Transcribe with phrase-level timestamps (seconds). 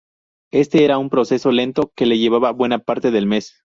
[0.49, 3.61] Este era un proceso lento, que le llevaba buena parte del mes.